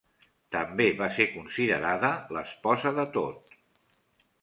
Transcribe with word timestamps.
També 0.55 0.87
va 1.01 1.09
ser 1.17 1.27
considerada 1.35 2.11
l'esposa 2.39 2.97
de 3.01 3.09
Thoth. 3.19 3.59